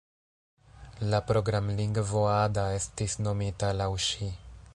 La 1.11 1.19
programlingvo 1.31 2.25
Ada 2.39 2.65
estis 2.79 3.19
nomita 3.27 3.71
laŭ 3.83 3.93
ŝi. 4.11 4.33